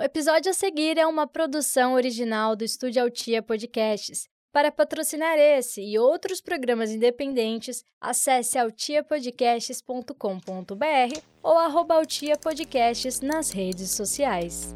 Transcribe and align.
O 0.00 0.02
episódio 0.02 0.50
a 0.50 0.54
seguir 0.54 0.96
é 0.96 1.06
uma 1.06 1.26
produção 1.26 1.92
original 1.92 2.56
do 2.56 2.64
Estúdio 2.64 3.02
Altia 3.02 3.42
Podcasts. 3.42 4.26
Para 4.50 4.72
patrocinar 4.72 5.38
esse 5.38 5.82
e 5.82 5.98
outros 5.98 6.40
programas 6.40 6.90
independentes, 6.90 7.84
acesse 8.00 8.56
altiapodcasts.com.br 8.56 11.20
ou 11.42 11.58
arroba 11.58 12.00
nas 13.20 13.50
redes 13.50 13.90
sociais. 13.90 14.74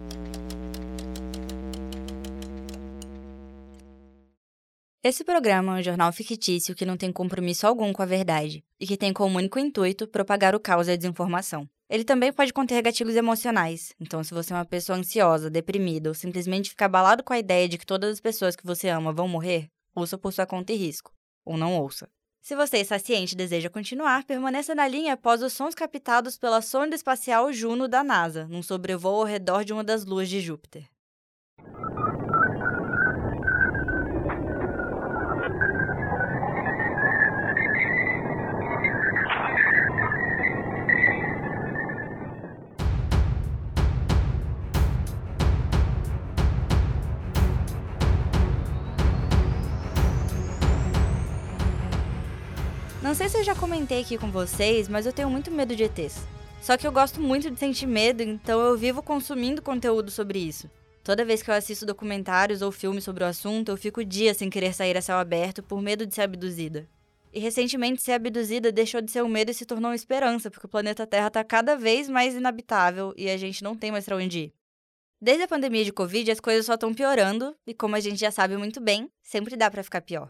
Esse 5.02 5.24
programa 5.24 5.78
é 5.78 5.80
um 5.80 5.82
jornal 5.82 6.12
fictício 6.12 6.74
que 6.74 6.84
não 6.84 6.98
tem 6.98 7.10
compromisso 7.10 7.66
algum 7.66 7.94
com 7.94 8.02
a 8.02 8.06
verdade 8.06 8.62
e 8.78 8.86
que 8.86 8.98
tem 8.98 9.10
como 9.10 9.38
único 9.38 9.58
intuito 9.58 10.06
propagar 10.06 10.54
o 10.54 10.60
caos 10.60 10.86
e 10.86 10.92
a 10.92 10.96
desinformação. 10.96 11.66
Ele 11.88 12.04
também 12.04 12.32
pode 12.32 12.52
conter 12.52 12.82
gatilhos 12.82 13.14
emocionais, 13.14 13.94
então 14.00 14.24
se 14.24 14.32
você 14.32 14.52
é 14.52 14.56
uma 14.56 14.64
pessoa 14.64 14.98
ansiosa, 14.98 15.50
deprimida 15.50 16.08
ou 16.08 16.14
simplesmente 16.14 16.70
fica 16.70 16.86
abalado 16.86 17.22
com 17.22 17.32
a 17.32 17.38
ideia 17.38 17.68
de 17.68 17.76
que 17.76 17.84
todas 17.84 18.10
as 18.10 18.20
pessoas 18.20 18.56
que 18.56 18.64
você 18.64 18.88
ama 18.88 19.12
vão 19.12 19.28
morrer, 19.28 19.68
ouça 19.94 20.16
por 20.16 20.32
sua 20.32 20.46
conta 20.46 20.72
e 20.72 20.76
risco, 20.76 21.12
ou 21.44 21.58
não 21.58 21.78
ouça. 21.78 22.08
Se 22.40 22.54
você 22.54 22.78
está 22.78 22.98
ciente 22.98 23.34
e 23.34 23.36
deseja 23.36 23.70
continuar, 23.70 24.24
permaneça 24.24 24.74
na 24.74 24.88
linha 24.88 25.14
após 25.14 25.42
os 25.42 25.52
sons 25.52 25.74
captados 25.74 26.36
pela 26.38 26.60
sonda 26.60 26.94
espacial 26.94 27.52
Juno 27.52 27.88
da 27.88 28.04
NASA, 28.04 28.46
num 28.48 28.62
sobrevoo 28.62 29.20
ao 29.20 29.24
redor 29.24 29.64
de 29.64 29.72
uma 29.72 29.84
das 29.84 30.04
luas 30.04 30.28
de 30.28 30.40
Júpiter. 30.40 30.93
Não 53.14 53.18
sei 53.18 53.28
se 53.28 53.38
eu 53.38 53.44
já 53.44 53.54
comentei 53.54 54.00
aqui 54.00 54.18
com 54.18 54.28
vocês, 54.28 54.88
mas 54.88 55.06
eu 55.06 55.12
tenho 55.12 55.30
muito 55.30 55.48
medo 55.48 55.76
de 55.76 55.84
ETs. 55.84 56.26
Só 56.60 56.76
que 56.76 56.84
eu 56.84 56.90
gosto 56.90 57.20
muito 57.20 57.48
de 57.48 57.56
sentir 57.60 57.86
medo, 57.86 58.24
então 58.24 58.60
eu 58.60 58.76
vivo 58.76 59.04
consumindo 59.04 59.62
conteúdo 59.62 60.10
sobre 60.10 60.40
isso. 60.40 60.68
Toda 61.04 61.24
vez 61.24 61.40
que 61.40 61.48
eu 61.48 61.54
assisto 61.54 61.86
documentários 61.86 62.60
ou 62.60 62.72
filmes 62.72 63.04
sobre 63.04 63.22
o 63.22 63.26
assunto, 63.28 63.68
eu 63.68 63.76
fico 63.76 64.04
dias 64.04 64.38
sem 64.38 64.50
querer 64.50 64.74
sair 64.74 64.96
a 64.96 65.00
céu 65.00 65.16
aberto 65.16 65.62
por 65.62 65.80
medo 65.80 66.04
de 66.04 66.12
ser 66.12 66.22
abduzida. 66.22 66.88
E 67.32 67.38
recentemente, 67.38 68.02
ser 68.02 68.14
abduzida 68.14 68.72
deixou 68.72 69.00
de 69.00 69.12
ser 69.12 69.22
um 69.22 69.28
medo 69.28 69.52
e 69.52 69.54
se 69.54 69.64
tornou 69.64 69.90
uma 69.90 69.94
esperança, 69.94 70.50
porque 70.50 70.66
o 70.66 70.68
planeta 70.68 71.06
Terra 71.06 71.28
está 71.28 71.44
cada 71.44 71.76
vez 71.76 72.08
mais 72.08 72.34
inabitável 72.34 73.14
e 73.16 73.30
a 73.30 73.36
gente 73.36 73.62
não 73.62 73.76
tem 73.76 73.92
mais 73.92 74.06
para 74.06 74.16
onde 74.16 74.38
ir. 74.40 74.52
Desde 75.20 75.44
a 75.44 75.48
pandemia 75.48 75.84
de 75.84 75.92
Covid, 75.92 76.32
as 76.32 76.40
coisas 76.40 76.66
só 76.66 76.74
estão 76.74 76.92
piorando, 76.92 77.54
e 77.64 77.72
como 77.72 77.94
a 77.94 78.00
gente 78.00 78.18
já 78.18 78.32
sabe 78.32 78.56
muito 78.56 78.80
bem, 78.80 79.08
sempre 79.22 79.54
dá 79.54 79.70
para 79.70 79.84
ficar 79.84 80.00
pior. 80.00 80.28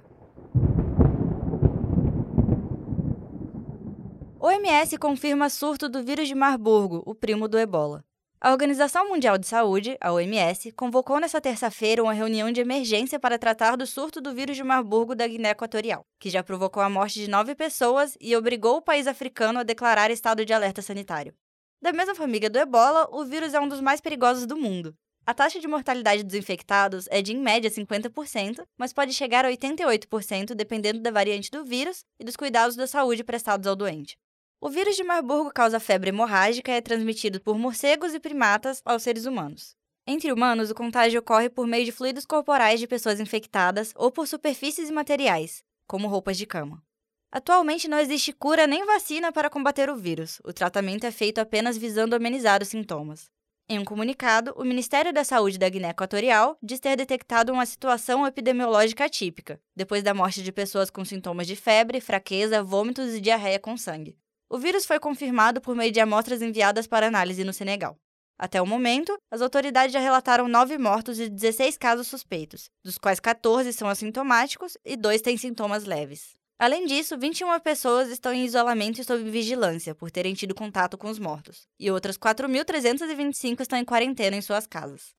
OMS 4.55 4.97
confirma 4.99 5.51
surto 5.51 5.89
do 5.89 6.01
vírus 6.01 6.29
de 6.29 6.35
Marburgo, 6.35 7.03
o 7.05 7.13
primo 7.13 7.49
do 7.49 7.59
ebola. 7.59 8.05
A 8.41 8.53
Organização 8.53 9.09
Mundial 9.09 9.37
de 9.37 9.49
Saúde, 9.49 9.97
a 10.01 10.13
OMS, 10.13 10.71
convocou 10.71 11.19
nesta 11.19 11.41
terça-feira 11.41 12.01
uma 12.01 12.13
reunião 12.13 12.53
de 12.53 12.61
emergência 12.61 13.19
para 13.19 13.37
tratar 13.37 13.77
do 13.77 13.85
surto 13.85 14.21
do 14.21 14.33
vírus 14.33 14.57
de 14.57 14.63
Marburgo 14.63 15.13
da 15.13 15.27
Guiné 15.27 15.51
Equatorial, 15.51 16.07
que 16.21 16.31
já 16.31 16.41
provocou 16.41 16.81
a 16.81 16.89
morte 16.89 17.19
de 17.19 17.29
nove 17.29 17.57
pessoas 17.57 18.17
e 18.21 18.37
obrigou 18.37 18.77
o 18.77 18.83
país 18.83 19.09
africano 19.09 19.59
a 19.59 19.65
declarar 19.65 20.13
estado 20.13 20.45
de 20.45 20.53
alerta 20.53 20.81
sanitário. 20.81 21.35
Da 21.83 21.93
mesma 21.93 22.15
família 22.15 22.49
do 22.49 22.57
ebola, 22.57 23.09
o 23.11 23.25
vírus 23.25 23.55
é 23.55 23.61
um 23.61 23.67
dos 23.67 23.81
mais 23.81 24.01
perigosos 24.01 24.47
do 24.47 24.57
mundo. 24.57 24.95
A 25.27 25.35
taxa 25.35 25.59
de 25.59 25.67
mortalidade 25.67 26.23
dos 26.23 26.35
infectados 26.37 27.09
é 27.11 27.21
de, 27.21 27.33
em 27.33 27.41
média, 27.41 27.69
50%, 27.69 28.65
mas 28.79 28.93
pode 28.93 29.15
chegar 29.15 29.45
a 29.45 29.51
88% 29.51 30.55
dependendo 30.55 31.01
da 31.01 31.11
variante 31.11 31.51
do 31.51 31.65
vírus 31.65 32.05
e 32.21 32.25
dos 32.25 32.37
cuidados 32.37 32.77
da 32.77 32.87
saúde 32.87 33.25
prestados 33.25 33.67
ao 33.67 33.75
doente. 33.75 34.17
O 34.65 34.71
vírus 34.71 34.97
de 34.97 35.05
Marburgo 35.05 35.53
causa 35.53 35.79
febre 35.79 36.09
hemorrágica 36.09 36.73
e 36.73 36.77
é 36.77 36.81
transmitido 36.81 37.39
por 37.39 37.59
morcegos 37.59 38.15
e 38.15 38.19
primatas 38.19 38.81
aos 38.83 39.03
seres 39.03 39.27
humanos. 39.27 39.77
Entre 40.07 40.33
humanos, 40.33 40.71
o 40.71 40.75
contágio 40.75 41.21
ocorre 41.21 41.51
por 41.51 41.67
meio 41.67 41.85
de 41.85 41.93
fluidos 41.93 42.25
corporais 42.25 42.81
de 42.81 42.87
pessoas 42.87 43.21
infectadas 43.21 43.93
ou 43.95 44.11
por 44.11 44.27
superfícies 44.27 44.89
e 44.89 44.93
materiais, 44.93 45.63
como 45.87 46.09
roupas 46.09 46.39
de 46.39 46.47
cama. 46.47 46.83
Atualmente 47.31 47.89
não 47.89 47.99
existe 47.99 48.33
cura 48.33 48.67
nem 48.67 48.87
vacina 48.87 49.31
para 49.31 49.51
combater 49.51 49.91
o 49.91 49.97
vírus. 49.97 50.41
O 50.43 50.51
tratamento 50.51 51.05
é 51.05 51.11
feito 51.11 51.41
apenas 51.41 51.77
visando 51.77 52.17
amenizar 52.17 52.63
os 52.63 52.69
sintomas. 52.69 53.31
Em 53.69 53.79
um 53.79 53.85
comunicado, 53.85 54.55
o 54.57 54.65
Ministério 54.65 55.13
da 55.13 55.25
Saúde 55.25 55.59
da 55.59 55.69
Guiné 55.69 55.91
Equatorial 55.91 56.57
diz 56.63 56.81
ter 56.81 56.97
detectado 56.97 57.53
uma 57.53 57.67
situação 57.67 58.27
epidemiológica 58.27 59.05
atípica, 59.05 59.61
depois 59.77 60.03
da 60.03 60.15
morte 60.15 60.43
de 60.43 60.51
pessoas 60.51 60.89
com 60.89 61.05
sintomas 61.05 61.47
de 61.47 61.55
febre, 61.55 62.01
fraqueza, 62.01 62.63
vômitos 62.63 63.13
e 63.13 63.21
diarreia 63.21 63.61
com 63.61 63.77
sangue. 63.77 64.17
O 64.49 64.59
vírus 64.59 64.85
foi 64.85 65.01
confirmado 65.01 65.61
por 65.61 65.75
meio 65.75 65.91
de 65.91 66.01
amostras 66.01 66.43
enviadas 66.43 66.87
para 66.87 67.07
análise 67.07 67.45
no 67.45 67.53
Senegal. 67.53 67.97
Até 68.39 68.61
o 68.61 68.67
momento, 68.67 69.17
as 69.31 69.41
autoridades 69.41 69.93
já 69.93 70.01
relataram 70.01 70.49
nove 70.49 70.77
mortos 70.77 71.19
e 71.19 71.29
16 71.29 71.79
casos 71.79 72.09
suspeitos, 72.09 72.69
dos 72.85 72.99
quais 72.99 73.21
14 73.21 73.73
são 73.73 73.89
assintomáticos 73.89 74.77
e 74.85 74.97
dois 74.97 75.23
têm 75.23 75.37
sintomas 75.37 75.85
leves. 75.85 76.35
Além 76.59 76.87
disso, 76.87 77.19
21 77.19 77.59
pessoas 77.61 78.09
estão 78.11 78.33
em 78.33 78.45
isolamento 78.45 79.01
e 79.01 79.05
sob 79.05 79.23
vigilância 79.29 79.95
por 79.95 80.11
terem 80.11 80.35
tido 80.35 80.55
contato 80.55 80.97
com 80.97 81.09
os 81.09 81.19
mortos, 81.19 81.67
e 81.79 81.91
outras 81.91 82.17
4.325 82.17 83.61
estão 83.61 83.79
em 83.79 83.85
quarentena 83.85 84.37
em 84.37 84.43
suas 84.43 84.67
casas. 84.67 85.15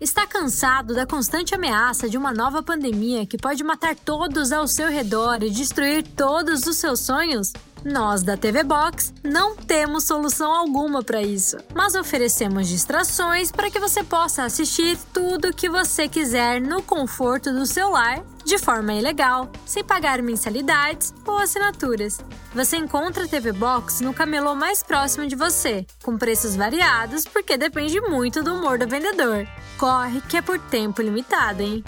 Está 0.00 0.26
cansado 0.26 0.94
da 0.94 1.04
constante 1.04 1.54
ameaça 1.54 2.08
de 2.08 2.16
uma 2.16 2.32
nova 2.32 2.62
pandemia 2.62 3.26
que 3.26 3.36
pode 3.36 3.62
matar 3.62 3.94
todos 3.94 4.50
ao 4.50 4.66
seu 4.66 4.88
redor 4.88 5.42
e 5.42 5.50
destruir 5.50 6.02
todos 6.16 6.66
os 6.66 6.78
seus 6.78 7.00
sonhos? 7.00 7.52
Nós 7.84 8.22
da 8.22 8.36
TV 8.36 8.62
Box 8.62 9.14
não 9.24 9.56
temos 9.56 10.04
solução 10.04 10.52
alguma 10.52 11.02
para 11.02 11.22
isso, 11.22 11.56
mas 11.74 11.94
oferecemos 11.94 12.68
distrações 12.68 13.50
para 13.50 13.70
que 13.70 13.80
você 13.80 14.04
possa 14.04 14.44
assistir 14.44 14.98
tudo 15.14 15.48
o 15.48 15.54
que 15.54 15.68
você 15.68 16.06
quiser 16.06 16.60
no 16.60 16.82
conforto 16.82 17.50
do 17.52 17.64
seu 17.64 17.90
lar 17.90 18.22
de 18.44 18.58
forma 18.58 18.92
ilegal, 18.92 19.50
sem 19.64 19.82
pagar 19.82 20.20
mensalidades 20.20 21.14
ou 21.26 21.38
assinaturas. 21.38 22.18
Você 22.54 22.76
encontra 22.76 23.24
a 23.24 23.28
TV 23.28 23.52
Box 23.52 24.02
no 24.02 24.12
camelô 24.12 24.54
mais 24.54 24.82
próximo 24.82 25.26
de 25.26 25.36
você, 25.36 25.86
com 26.02 26.18
preços 26.18 26.56
variados 26.56 27.24
porque 27.24 27.56
depende 27.56 27.98
muito 28.00 28.42
do 28.42 28.56
humor 28.56 28.76
do 28.76 28.86
vendedor. 28.86 29.46
Corre 29.78 30.20
que 30.22 30.36
é 30.36 30.42
por 30.42 30.58
tempo 30.58 31.00
limitado, 31.00 31.62
hein? 31.62 31.82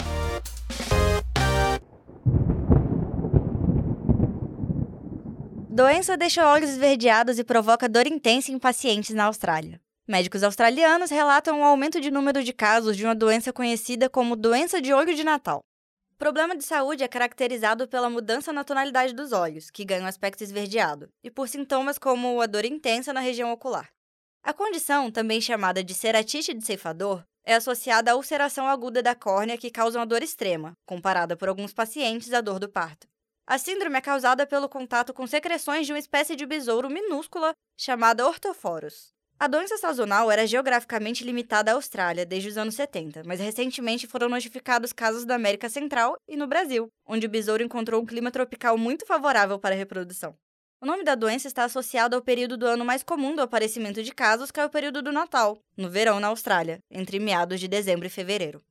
Doença 5.75 6.15
deixa 6.15 6.47
olhos 6.47 6.69
esverdeados 6.69 7.39
e 7.39 7.43
provoca 7.43 7.89
dor 7.89 8.05
intensa 8.05 8.51
em 8.51 8.59
pacientes 8.59 9.15
na 9.15 9.23
Austrália. 9.23 9.81
Médicos 10.07 10.43
australianos 10.43 11.09
relatam 11.09 11.59
um 11.59 11.63
aumento 11.63 11.99
de 11.99 12.11
número 12.11 12.43
de 12.43 12.53
casos 12.53 12.95
de 12.95 13.03
uma 13.03 13.15
doença 13.15 13.51
conhecida 13.51 14.07
como 14.07 14.35
doença 14.35 14.79
de 14.79 14.93
olho 14.93 15.15
de 15.15 15.23
Natal. 15.23 15.61
O 16.11 16.15
problema 16.15 16.55
de 16.55 16.63
saúde 16.63 17.03
é 17.03 17.07
caracterizado 17.07 17.87
pela 17.87 18.07
mudança 18.07 18.53
na 18.53 18.63
tonalidade 18.63 19.15
dos 19.15 19.31
olhos, 19.31 19.71
que 19.71 19.83
ganham 19.83 20.05
aspecto 20.05 20.43
esverdeado, 20.43 21.09
e 21.23 21.31
por 21.31 21.49
sintomas 21.49 21.97
como 21.97 22.39
a 22.39 22.45
dor 22.45 22.65
intensa 22.65 23.11
na 23.11 23.19
região 23.19 23.51
ocular. 23.51 23.89
A 24.43 24.53
condição, 24.53 25.09
também 25.09 25.41
chamada 25.41 25.83
de 25.83 25.95
ceratite 25.95 26.53
de 26.53 26.63
ceifador, 26.63 27.23
é 27.43 27.55
associada 27.55 28.11
à 28.11 28.15
ulceração 28.15 28.67
aguda 28.67 29.01
da 29.01 29.15
córnea 29.15 29.57
que 29.57 29.71
causa 29.71 29.97
uma 29.97 30.05
dor 30.05 30.21
extrema, 30.21 30.77
comparada 30.85 31.35
por 31.35 31.49
alguns 31.49 31.73
pacientes 31.73 32.31
à 32.31 32.41
dor 32.41 32.59
do 32.59 32.69
parto. 32.69 33.11
A 33.45 33.57
síndrome 33.57 33.97
é 33.97 34.01
causada 34.01 34.47
pelo 34.47 34.69
contato 34.69 35.13
com 35.13 35.27
secreções 35.27 35.85
de 35.85 35.91
uma 35.91 35.99
espécie 35.99 36.33
de 36.33 36.45
besouro 36.45 36.89
minúscula 36.89 37.51
chamada 37.77 38.25
ortoforos. 38.25 39.11
A 39.37 39.47
doença 39.47 39.77
sazonal 39.77 40.31
era 40.31 40.47
geograficamente 40.47 41.25
limitada 41.25 41.71
à 41.71 41.73
Austrália 41.73 42.25
desde 42.25 42.47
os 42.47 42.57
anos 42.57 42.75
70, 42.75 43.23
mas 43.25 43.41
recentemente 43.41 44.07
foram 44.07 44.29
notificados 44.29 44.93
casos 44.93 45.25
da 45.25 45.35
América 45.35 45.67
Central 45.67 46.15
e 46.25 46.37
no 46.37 46.47
Brasil, 46.47 46.87
onde 47.05 47.25
o 47.25 47.29
besouro 47.29 47.61
encontrou 47.61 48.01
um 48.01 48.05
clima 48.05 48.31
tropical 48.31 48.77
muito 48.77 49.05
favorável 49.05 49.59
para 49.59 49.75
a 49.75 49.77
reprodução. 49.77 50.33
O 50.79 50.85
nome 50.85 51.03
da 51.03 51.13
doença 51.13 51.47
está 51.47 51.65
associado 51.65 52.15
ao 52.15 52.21
período 52.21 52.55
do 52.55 52.65
ano 52.65 52.85
mais 52.85 53.03
comum 53.03 53.35
do 53.35 53.41
aparecimento 53.41 54.01
de 54.01 54.13
casos, 54.13 54.51
que 54.51 54.59
é 54.61 54.65
o 54.65 54.69
período 54.69 55.01
do 55.01 55.11
Natal, 55.11 55.59
no 55.75 55.89
verão 55.89 56.17
na 56.21 56.27
Austrália, 56.27 56.79
entre 56.89 57.19
meados 57.19 57.59
de 57.59 57.67
dezembro 57.67 58.07
e 58.07 58.09
fevereiro. 58.09 58.63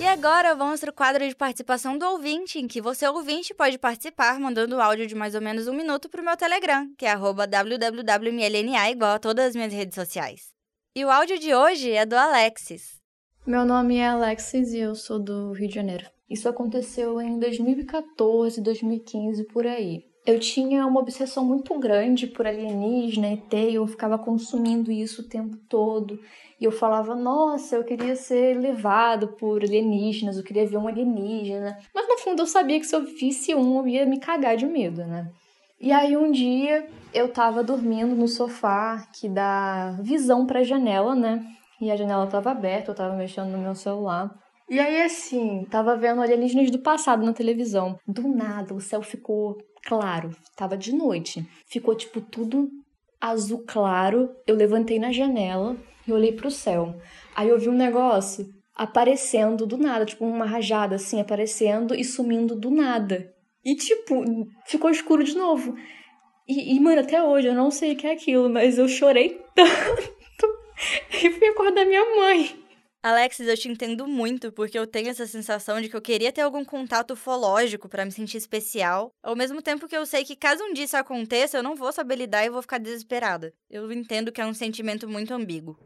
E 0.00 0.06
agora 0.06 0.54
vamos 0.54 0.78
para 0.78 0.90
o 0.90 0.92
quadro 0.92 1.28
de 1.28 1.34
participação 1.34 1.98
do 1.98 2.06
ouvinte, 2.06 2.60
em 2.60 2.68
que 2.68 2.80
você, 2.80 3.08
ouvinte, 3.08 3.52
pode 3.52 3.76
participar 3.78 4.38
mandando 4.38 4.80
áudio 4.80 5.08
de 5.08 5.14
mais 5.14 5.34
ou 5.34 5.40
menos 5.40 5.66
um 5.66 5.74
minuto 5.74 6.08
para 6.08 6.22
o 6.22 6.24
meu 6.24 6.36
Telegram, 6.36 6.88
que 6.96 7.04
é 7.04 7.16
www.mlna, 7.16 8.90
igual 8.90 9.16
a 9.16 9.18
todas 9.18 9.46
as 9.46 9.56
minhas 9.56 9.72
redes 9.72 9.96
sociais. 9.96 10.52
E 10.94 11.04
o 11.04 11.10
áudio 11.10 11.36
de 11.36 11.52
hoje 11.52 11.90
é 11.90 12.06
do 12.06 12.14
Alexis. 12.14 13.00
Meu 13.44 13.64
nome 13.64 13.96
é 13.96 14.06
Alexis 14.06 14.72
e 14.72 14.78
eu 14.78 14.94
sou 14.94 15.18
do 15.18 15.50
Rio 15.50 15.68
de 15.68 15.74
Janeiro. 15.74 16.06
Isso 16.30 16.48
aconteceu 16.48 17.20
em 17.20 17.36
2014, 17.40 18.60
2015, 18.60 19.44
por 19.46 19.66
aí. 19.66 20.07
Eu 20.28 20.38
tinha 20.38 20.86
uma 20.86 21.00
obsessão 21.00 21.42
muito 21.42 21.78
grande 21.78 22.26
por 22.26 22.46
alienígena, 22.46 23.32
ET, 23.32 23.50
e 23.54 23.76
eu 23.76 23.86
ficava 23.86 24.18
consumindo 24.18 24.92
isso 24.92 25.22
o 25.22 25.24
tempo 25.24 25.56
todo. 25.66 26.20
E 26.60 26.66
eu 26.66 26.70
falava, 26.70 27.14
nossa, 27.14 27.76
eu 27.76 27.82
queria 27.82 28.14
ser 28.14 28.58
levado 28.58 29.28
por 29.28 29.62
alienígenas, 29.62 30.36
eu 30.36 30.44
queria 30.44 30.66
ver 30.66 30.76
um 30.76 30.86
alienígena. 30.86 31.78
Mas 31.94 32.06
no 32.06 32.18
fundo 32.18 32.42
eu 32.42 32.46
sabia 32.46 32.78
que 32.78 32.84
se 32.84 32.94
eu 32.94 33.06
visse 33.06 33.54
um, 33.54 33.78
eu 33.78 33.88
ia 33.88 34.04
me 34.04 34.20
cagar 34.20 34.54
de 34.54 34.66
medo, 34.66 35.02
né? 35.06 35.30
E 35.80 35.90
aí 35.92 36.14
um 36.14 36.30
dia 36.30 36.86
eu 37.14 37.32
tava 37.32 37.64
dormindo 37.64 38.14
no 38.14 38.28
sofá 38.28 39.08
que 39.18 39.30
dá 39.30 39.96
visão 40.02 40.44
pra 40.44 40.62
janela, 40.62 41.14
né? 41.14 41.42
E 41.80 41.90
a 41.90 41.96
janela 41.96 42.26
tava 42.26 42.50
aberta, 42.50 42.90
eu 42.90 42.94
tava 42.94 43.16
mexendo 43.16 43.48
no 43.48 43.58
meu 43.58 43.74
celular. 43.74 44.30
E 44.68 44.78
aí, 44.78 45.02
assim, 45.02 45.66
tava 45.70 45.96
vendo 45.96 46.20
alienígenas 46.20 46.70
do 46.70 46.78
passado 46.78 47.24
na 47.24 47.32
televisão. 47.32 47.98
Do 48.06 48.28
nada, 48.28 48.74
o 48.74 48.80
céu 48.80 49.02
ficou 49.02 49.56
claro. 49.84 50.30
Tava 50.54 50.76
de 50.76 50.94
noite. 50.94 51.48
Ficou, 51.66 51.94
tipo, 51.94 52.20
tudo 52.20 52.68
azul 53.18 53.64
claro. 53.66 54.30
Eu 54.46 54.54
levantei 54.54 54.98
na 54.98 55.10
janela 55.10 55.74
e 56.06 56.12
olhei 56.12 56.32
pro 56.32 56.50
céu. 56.50 56.94
Aí 57.34 57.48
eu 57.48 57.58
vi 57.58 57.68
um 57.70 57.74
negócio 57.74 58.46
aparecendo 58.74 59.66
do 59.66 59.78
nada, 59.78 60.04
tipo, 60.04 60.24
uma 60.24 60.44
rajada, 60.44 60.96
assim, 60.96 61.20
aparecendo 61.20 61.94
e 61.94 62.04
sumindo 62.04 62.54
do 62.54 62.70
nada. 62.70 63.34
E, 63.64 63.74
tipo, 63.74 64.22
ficou 64.66 64.90
escuro 64.90 65.24
de 65.24 65.34
novo. 65.34 65.74
E, 66.46 66.76
e, 66.76 66.80
mano, 66.80 67.00
até 67.00 67.22
hoje 67.22 67.48
eu 67.48 67.54
não 67.54 67.70
sei 67.70 67.92
o 67.92 67.96
que 67.96 68.06
é 68.06 68.12
aquilo, 68.12 68.48
mas 68.48 68.78
eu 68.78 68.86
chorei 68.86 69.40
tanto. 69.54 70.46
e 71.22 71.30
fui 71.30 71.48
acordar 71.48 71.86
minha 71.86 72.04
mãe. 72.16 72.67
Alexis, 73.08 73.48
eu 73.48 73.56
te 73.56 73.70
entendo 73.70 74.06
muito, 74.06 74.52
porque 74.52 74.78
eu 74.78 74.86
tenho 74.86 75.08
essa 75.08 75.26
sensação 75.26 75.80
de 75.80 75.88
que 75.88 75.96
eu 75.96 76.02
queria 76.02 76.30
ter 76.30 76.42
algum 76.42 76.62
contato 76.62 77.12
ufológico 77.12 77.88
para 77.88 78.04
me 78.04 78.12
sentir 78.12 78.36
especial, 78.36 79.14
ao 79.22 79.34
mesmo 79.34 79.62
tempo 79.62 79.88
que 79.88 79.96
eu 79.96 80.04
sei 80.04 80.26
que 80.26 80.36
caso 80.36 80.62
um 80.62 80.74
dia 80.74 80.84
isso 80.84 80.94
aconteça, 80.94 81.56
eu 81.56 81.62
não 81.62 81.74
vou 81.74 81.90
saber 81.90 82.16
lidar 82.16 82.44
e 82.44 82.50
vou 82.50 82.60
ficar 82.60 82.76
desesperada. 82.76 83.54
Eu 83.70 83.90
entendo 83.90 84.30
que 84.30 84.42
é 84.42 84.46
um 84.46 84.52
sentimento 84.52 85.08
muito 85.08 85.32
ambíguo. 85.32 85.78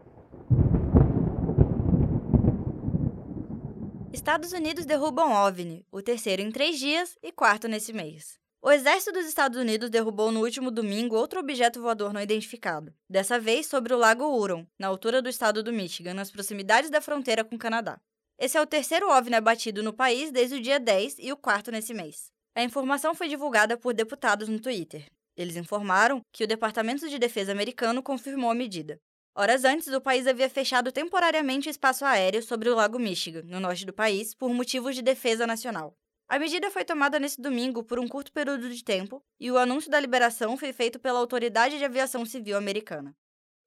Estados 4.13 4.53
Unidos 4.53 4.85
derrubam 4.85 5.31
OVNI, 5.31 5.87
o 5.93 6.03
terceiro 6.03 6.43
em 6.43 6.51
três 6.51 6.77
dias 6.77 7.17
e 7.23 7.31
quarto 7.31 7.69
nesse 7.69 7.93
mês. 7.93 8.42
O 8.65 8.71
exército 8.71 9.11
dos 9.11 9.27
Estados 9.27 9.59
Unidos 9.59 9.91
derrubou 9.91 10.31
no 10.31 10.39
último 10.39 10.71
domingo 10.71 11.17
outro 11.17 11.41
objeto 11.41 11.83
voador 11.83 12.13
não 12.13 12.21
identificado, 12.21 12.95
dessa 13.11 13.37
vez 13.37 13.67
sobre 13.67 13.93
o 13.93 13.99
Lago 13.99 14.25
Huron, 14.25 14.65
na 14.79 14.87
altura 14.87 15.21
do 15.21 15.29
estado 15.29 15.65
do 15.65 15.73
Michigan, 15.73 16.15
nas 16.15 16.31
proximidades 16.31 16.89
da 16.89 17.01
fronteira 17.01 17.43
com 17.43 17.57
o 17.57 17.59
Canadá. 17.59 18.01
Esse 18.39 18.57
é 18.57 18.61
o 18.61 18.67
terceiro 18.67 19.11
OVNI 19.11 19.35
abatido 19.35 19.83
no 19.83 19.93
país 19.93 20.31
desde 20.31 20.55
o 20.55 20.61
dia 20.61 20.79
10 20.79 21.17
e 21.19 21.33
o 21.33 21.37
quarto 21.37 21.73
nesse 21.73 21.93
mês. 21.93 22.31
A 22.55 22.63
informação 22.63 23.17
foi 23.17 23.27
divulgada 23.27 23.77
por 23.77 23.93
deputados 23.93 24.49
no 24.49 24.61
Twitter. 24.61 25.07
Eles 25.37 25.57
informaram 25.57 26.21
que 26.31 26.45
o 26.45 26.47
Departamento 26.47 27.09
de 27.09 27.19
Defesa 27.19 27.51
americano 27.51 28.01
confirmou 28.01 28.49
a 28.49 28.55
medida. 28.55 28.97
Horas 29.35 29.65
antes, 29.65 29.89
o 29.89 30.01
país 30.01 30.29
havia 30.29 30.49
fechado 30.49 30.93
temporariamente 30.93 31.69
o 31.69 31.71
espaço 31.71 32.05
aéreo 32.05 32.41
sobre 32.45 32.69
o 32.69 32.77
Lago 32.77 33.01
Michigan, 33.01 33.43
no 33.45 33.59
norte 33.59 33.85
do 33.85 33.93
país, 33.93 34.35
por 34.35 34.55
motivos 34.55 34.95
de 34.95 35.03
defesa 35.03 35.49
nacional. 35.49 35.97
A 36.33 36.39
medida 36.39 36.71
foi 36.71 36.83
tomada 36.83 37.19
nesse 37.19 37.39
domingo 37.39 37.85
por 37.85 37.99
um 37.99 38.09
curto 38.09 38.33
período 38.33 38.71
de 38.71 38.83
tempo 38.83 39.23
e 39.39 39.51
o 39.51 39.59
anúncio 39.59 39.91
da 39.91 40.01
liberação 40.01 40.57
foi 40.57 40.73
feito 40.73 40.99
pela 40.99 41.19
Autoridade 41.19 41.77
de 41.77 41.85
Aviação 41.85 42.25
Civil 42.25 42.57
Americana. 42.57 43.15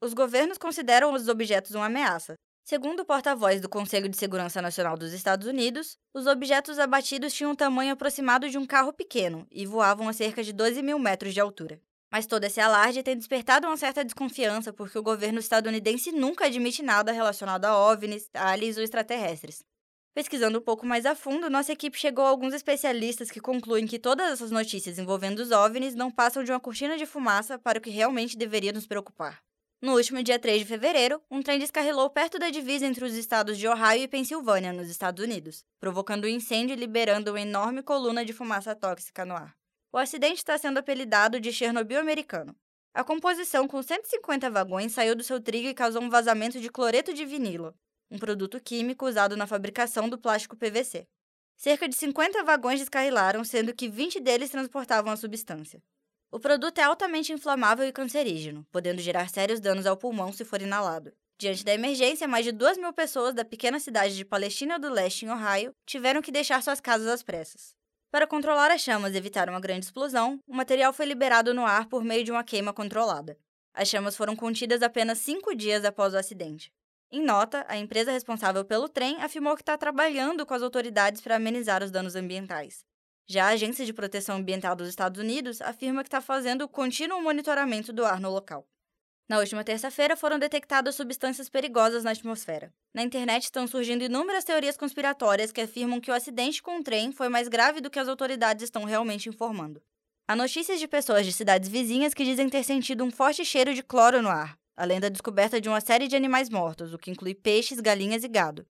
Os 0.02 0.16
governos 0.16 0.58
consideram 0.58 1.14
os 1.14 1.28
objetos 1.28 1.76
uma 1.76 1.86
ameaça. 1.86 2.34
Segundo 2.64 3.02
o 3.02 3.06
porta-voz 3.06 3.62
do 3.62 3.70
Conselho 3.70 4.10
de 4.10 4.18
Segurança 4.18 4.64
Nacional 4.64 4.98
dos 4.98 5.14
Estados 5.14 5.46
Unidos, 5.46 5.96
os 6.12 6.26
objetos 6.26 6.80
abatidos 6.80 7.36
tinham 7.36 7.52
um 7.52 7.56
tamanho 7.56 7.94
aproximado 7.94 8.50
de 8.50 8.58
um 8.58 8.66
carro 8.66 8.92
pequeno 8.92 9.46
e 9.52 9.68
voavam 9.68 10.10
a 10.10 10.14
cerca 10.14 10.44
de 10.44 10.52
12 10.52 10.82
mil 10.82 10.98
metros 10.98 11.36
de 11.36 11.40
altura. 11.40 11.80
Mas 12.12 12.26
todo 12.26 12.46
esse 12.46 12.60
alarde 12.60 13.04
tem 13.04 13.16
despertado 13.16 13.68
uma 13.68 13.78
certa 13.78 14.04
desconfiança 14.04 14.74
porque 14.74 14.98
o 14.98 15.04
governo 15.04 15.38
estadunidense 15.38 16.12
nunca 16.12 16.48
admite 16.48 16.82
nada 16.82 17.12
relacionado 17.12 17.66
a 17.66 17.78
OVNIs, 17.92 18.28
aliens 18.34 18.76
ou 18.76 18.82
extraterrestres. 18.82 19.64
Pesquisando 20.16 20.60
um 20.60 20.62
pouco 20.62 20.86
mais 20.86 21.06
a 21.06 21.14
fundo, 21.14 21.50
nossa 21.50 21.74
equipe 21.74 22.00
chegou 22.00 22.24
a 22.24 22.30
alguns 22.30 22.54
especialistas 22.54 23.30
que 23.30 23.42
concluem 23.42 23.86
que 23.86 24.00
todas 24.00 24.32
essas 24.32 24.50
notícias 24.50 24.98
envolvendo 24.98 25.40
os 25.40 25.52
OVNIs 25.52 25.94
não 25.94 26.10
passam 26.10 26.42
de 26.42 26.54
uma 26.54 26.60
cortina 26.60 26.98
de 26.98 27.06
fumaça 27.06 27.60
para 27.60 27.80
o 27.80 27.82
que 27.82 27.90
realmente 27.90 28.38
deveria 28.38 28.72
nos 28.72 28.88
preocupar. 28.88 29.44
No 29.82 29.94
último 29.94 30.24
dia 30.24 30.40
3 30.40 30.60
de 30.60 30.66
fevereiro, 30.66 31.22
um 31.30 31.42
trem 31.42 31.60
descarrilou 31.60 32.10
perto 32.10 32.40
da 32.40 32.50
divisa 32.50 32.86
entre 32.86 33.04
os 33.04 33.14
estados 33.14 33.58
de 33.58 33.68
Ohio 33.68 34.04
e 34.04 34.08
Pensilvânia, 34.08 34.72
nos 34.72 34.90
Estados 34.90 35.22
Unidos, 35.22 35.66
provocando 35.82 36.24
um 36.24 36.30
incêndio 36.30 36.74
e 36.74 36.80
liberando 36.80 37.32
uma 37.32 37.42
enorme 37.42 37.84
coluna 37.84 38.24
de 38.24 38.32
fumaça 38.32 38.74
tóxica 38.74 39.26
no 39.26 39.36
ar. 39.36 39.54
O 39.92 39.98
acidente 39.98 40.36
está 40.38 40.58
sendo 40.58 40.78
apelidado 40.78 41.42
de 41.42 41.52
Chernobyl 41.52 42.00
americano. 42.00 42.56
A 42.94 43.04
composição 43.04 43.68
com 43.68 43.84
150 43.84 44.50
vagões 44.50 44.94
saiu 44.94 45.14
do 45.14 45.26
seu 45.26 45.42
trilho 45.42 45.68
e 45.68 45.74
causou 45.74 46.02
um 46.02 46.10
vazamento 46.10 46.62
de 46.62 46.70
cloreto 46.70 47.14
de 47.14 47.26
vinilo, 47.26 47.76
um 48.10 48.18
produto 48.18 48.60
químico 48.60 49.08
usado 49.08 49.36
na 49.36 49.48
fabricação 49.48 50.08
do 50.10 50.18
plástico 50.18 50.56
PVC. 50.56 51.08
Cerca 51.58 51.88
de 51.88 51.96
50 51.96 52.44
vagões 52.44 52.80
descarrilaram, 52.80 53.44
sendo 53.44 53.74
que 53.74 53.88
20 53.88 54.20
deles 54.20 54.50
transportavam 54.50 55.12
a 55.12 55.18
substância. 55.18 55.82
O 56.32 56.40
produto 56.40 56.80
é 56.80 56.84
altamente 56.84 57.32
inflamável 57.32 57.88
e 57.88 57.94
cancerígeno, 57.94 58.66
podendo 58.72 59.02
gerar 59.02 59.30
sérios 59.30 59.60
danos 59.60 59.86
ao 59.86 59.96
pulmão 59.96 60.34
se 60.34 60.44
for 60.44 60.62
inalado. 60.62 61.14
Diante 61.38 61.64
da 61.64 61.74
emergência, 61.74 62.28
mais 62.28 62.46
de 62.46 62.52
2 62.52 62.78
mil 62.78 62.92
pessoas 62.94 63.34
da 63.34 63.44
pequena 63.44 63.80
cidade 63.80 64.16
de 64.16 64.26
Palestina 64.26 64.80
do 64.80 64.90
Leste, 64.90 65.26
em 65.26 65.30
Ohio, 65.30 65.74
tiveram 65.86 66.22
que 66.22 66.32
deixar 66.32 66.62
suas 66.62 66.80
casas 66.80 67.08
às 67.08 67.24
pressas. 67.24 67.76
Para 68.12 68.28
controlar 68.28 68.72
as 68.72 68.82
chamas 68.82 69.14
e 69.14 69.18
evitar 69.18 69.50
uma 69.50 69.60
grande 69.60 69.86
explosão, 69.86 70.40
o 70.48 70.56
material 70.56 70.94
foi 70.94 71.06
liberado 71.06 71.54
no 71.54 71.66
ar 71.66 71.88
por 71.88 72.04
meio 72.04 72.24
de 72.24 72.32
uma 72.32 72.44
queima 72.44 72.72
controlada. 72.72 73.38
As 73.74 73.90
chamas 73.90 74.16
foram 74.16 74.36
contidas 74.36 74.82
apenas 74.82 75.20
cinco 75.20 75.54
dias 75.54 75.84
após 75.84 76.14
o 76.14 76.18
acidente. 76.18 76.72
Em 77.12 77.24
nota, 77.24 77.66
a 77.68 77.78
empresa 77.78 78.12
responsável 78.12 78.66
pelo 78.66 78.90
trem 78.90 79.22
afirmou 79.22 79.56
que 79.56 79.62
está 79.62 79.78
trabalhando 79.78 80.46
com 80.46 80.54
as 80.54 80.62
autoridades 80.62 81.22
para 81.22 81.36
amenizar 81.36 81.84
os 81.84 81.92
danos 81.92 82.16
ambientais. 82.16 82.84
Já 83.28 83.46
a 83.46 83.50
Agência 83.50 83.86
de 83.86 83.94
Proteção 83.94 84.38
Ambiental 84.38 84.76
dos 84.76 84.90
Estados 84.90 85.20
Unidos 85.20 85.62
afirma 85.62 86.04
que 86.04 86.08
está 86.08 86.22
fazendo 86.22 86.68
contínuo 86.68 87.22
monitoramento 87.22 87.92
do 87.94 88.06
ar 88.06 88.20
no 88.20 88.30
local. 88.30 88.68
Na 89.28 89.40
última 89.40 89.64
terça-feira 89.64 90.16
foram 90.16 90.38
detectadas 90.38 90.96
substâncias 90.96 91.50
perigosas 91.50 92.04
na 92.04 92.12
atmosfera. 92.12 92.72
Na 92.94 93.02
internet 93.02 93.46
estão 93.46 93.66
surgindo 93.66 94.04
inúmeras 94.04 94.44
teorias 94.44 94.78
conspiratórias 94.78 95.52
que 95.52 95.62
afirmam 95.62 96.00
que 96.00 96.12
o 96.12 96.14
acidente 96.14 96.62
com 96.62 96.80
o 96.80 96.84
trem 96.84 97.12
foi 97.12 97.28
mais 97.28 97.48
grave 97.48 97.82
do 97.82 97.90
que 97.90 97.98
as 97.98 98.08
autoridades 98.08 98.66
estão 98.66 98.84
realmente 98.84 99.28
informando. 99.28 99.82
Há 100.28 100.36
notícias 100.36 100.80
de 100.80 100.88
pessoas 100.88 101.26
de 101.26 101.34
cidades 101.34 101.70
vizinhas 101.70 102.14
que 102.14 102.24
dizem 102.24 102.50
ter 102.50 102.64
sentido 102.64 103.04
um 103.04 103.10
forte 103.10 103.44
cheiro 103.44 103.74
de 103.74 103.82
cloro 103.82 104.22
no 104.22 104.30
ar, 104.30 104.56
além 104.76 105.00
da 105.00 105.10
descoberta 105.10 105.62
de 105.62 105.70
uma 105.70 105.80
série 105.80 106.08
de 106.08 106.16
animais 106.16 106.50
mortos, 106.50 106.94
o 106.94 106.98
que 106.98 107.12
inclui 107.12 107.34
peixes, 107.34 107.80
galinhas 107.80 108.24
e 108.24 108.28
gado. 108.28 108.66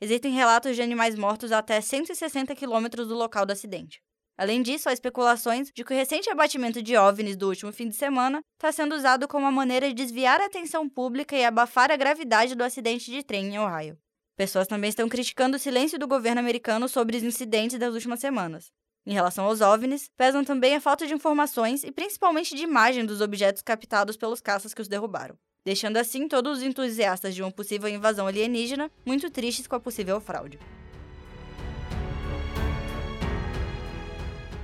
Existem 0.00 0.32
relatos 0.32 0.76
de 0.76 0.82
animais 0.82 1.16
mortos 1.16 1.50
até 1.50 1.80
160 1.80 2.54
quilômetros 2.54 3.08
do 3.08 3.14
local 3.16 3.44
do 3.44 3.52
acidente. 3.52 4.00
Além 4.36 4.62
disso, 4.62 4.88
há 4.88 4.92
especulações 4.92 5.72
de 5.74 5.82
que 5.82 5.92
o 5.92 5.96
recente 5.96 6.30
abatimento 6.30 6.80
de 6.80 6.96
OVNIs 6.96 7.36
do 7.36 7.48
último 7.48 7.72
fim 7.72 7.88
de 7.88 7.96
semana 7.96 8.40
está 8.56 8.70
sendo 8.70 8.94
usado 8.94 9.26
como 9.26 9.44
uma 9.44 9.50
maneira 9.50 9.88
de 9.88 9.94
desviar 9.94 10.40
a 10.40 10.46
atenção 10.46 10.88
pública 10.88 11.36
e 11.36 11.44
abafar 11.44 11.90
a 11.90 11.96
gravidade 11.96 12.54
do 12.54 12.62
acidente 12.62 13.10
de 13.10 13.24
trem 13.24 13.46
em 13.46 13.58
Ohio. 13.58 13.98
Pessoas 14.36 14.68
também 14.68 14.90
estão 14.90 15.08
criticando 15.08 15.56
o 15.56 15.58
silêncio 15.58 15.98
do 15.98 16.06
governo 16.06 16.38
americano 16.38 16.88
sobre 16.88 17.16
os 17.16 17.24
incidentes 17.24 17.80
das 17.80 17.92
últimas 17.92 18.20
semanas. 18.20 18.70
Em 19.04 19.12
relação 19.12 19.46
aos 19.46 19.60
OVNIs, 19.60 20.08
pesam 20.16 20.44
também 20.44 20.76
a 20.76 20.80
falta 20.80 21.04
de 21.04 21.14
informações 21.14 21.82
e 21.82 21.90
principalmente 21.90 22.54
de 22.54 22.62
imagem 22.62 23.04
dos 23.04 23.20
objetos 23.20 23.62
captados 23.62 24.16
pelos 24.16 24.40
caças 24.40 24.72
que 24.72 24.82
os 24.82 24.86
derrubaram 24.86 25.36
deixando 25.64 25.96
assim 25.96 26.26
todos 26.28 26.58
os 26.58 26.64
entusiastas 26.64 27.34
de 27.34 27.42
uma 27.42 27.50
possível 27.50 27.88
invasão 27.88 28.26
alienígena 28.26 28.90
muito 29.04 29.30
tristes 29.30 29.66
com 29.66 29.76
a 29.76 29.80
possível 29.80 30.20
fraude. 30.20 30.58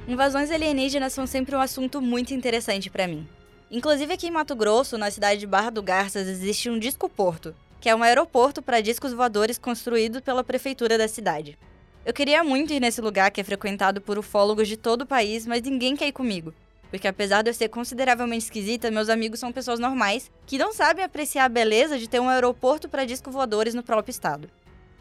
Invasões 0.07 0.51
alienígenas 0.51 1.13
são 1.13 1.27
sempre 1.27 1.57
um 1.57 1.61
assunto 1.61 2.01
muito 2.01 2.35
interessante 2.35 2.91
para 2.91 3.09
mim. 3.09 3.27
Inclusive 3.71 4.13
aqui 4.13 4.27
em 4.29 4.31
Mato 4.31 4.55
Grosso, 4.55 4.99
na 4.99 5.11
cidade 5.11 5.41
de 5.41 5.47
Barra 5.47 5.71
do 5.71 5.83
Garças, 5.83 6.29
existe 6.29 6.69
um 6.69 6.79
disco 6.79 7.09
porto, 7.09 7.55
que 7.81 7.89
é 7.89 7.95
um 7.95 8.03
aeroporto 8.03 8.63
para 8.63 8.81
discos 8.81 9.13
voadores 9.13 9.59
construído 9.59 10.23
pela 10.23 10.45
prefeitura 10.45 10.99
da 10.99 11.09
cidade. 11.09 11.59
Eu 12.05 12.13
queria 12.13 12.45
muito 12.45 12.73
ir 12.73 12.81
nesse 12.81 13.01
lugar 13.01 13.31
que 13.31 13.41
é 13.41 13.45
frequentado 13.45 14.01
por 14.01 14.19
ufólogos 14.19 14.69
de 14.69 14.77
todo 14.77 15.03
o 15.03 15.07
país, 15.07 15.47
mas 15.47 15.63
ninguém 15.63 15.97
quer 15.97 16.09
ir 16.09 16.13
comigo. 16.13 16.53
Porque 16.95 17.09
apesar 17.09 17.43
de 17.43 17.51
eu 17.51 17.55
ser 17.55 17.69
consideravelmente 17.71 18.45
esquisita, 18.45 18.89
meus 18.89 19.09
amigos 19.09 19.41
são 19.41 19.51
pessoas 19.51 19.81
normais 19.81 20.31
que 20.47 20.57
não 20.57 20.73
sabem 20.73 21.05
apreciar 21.05 21.45
a 21.45 21.49
beleza 21.49 21.99
de 21.99 22.09
ter 22.09 22.21
um 22.21 22.29
aeroporto 22.29 22.89
para 22.89 23.05
disco 23.05 23.33
voadores 23.33 23.75
no 23.75 23.83
próprio 23.83 24.13
estado. 24.13 24.49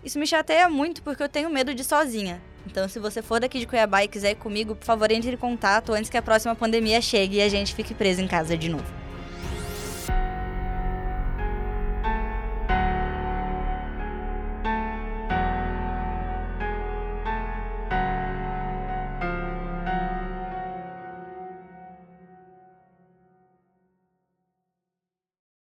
Isso 0.03 0.17
me 0.17 0.25
chateia 0.25 0.67
muito 0.67 1.03
porque 1.03 1.21
eu 1.21 1.29
tenho 1.29 1.51
medo 1.51 1.71
de 1.71 1.83
ir 1.83 1.85
sozinha. 1.85 2.41
Então, 2.65 2.89
se 2.89 2.97
você 2.97 3.21
for 3.21 3.39
daqui 3.39 3.59
de 3.59 3.67
Cuiabá 3.67 4.03
e 4.03 4.07
quiser 4.07 4.31
ir 4.31 4.37
comigo, 4.37 4.73
por 4.73 4.85
favor, 4.85 5.11
entre 5.11 5.33
em 5.33 5.37
contato 5.37 5.93
antes 5.93 6.09
que 6.09 6.17
a 6.17 6.21
próxima 6.23 6.55
pandemia 6.55 6.99
chegue 6.99 7.37
e 7.37 7.41
a 7.43 7.47
gente 7.47 7.75
fique 7.75 7.93
preso 7.93 8.21
em 8.21 8.27
casa 8.27 8.57
de 8.57 8.69
novo. 8.69 9.02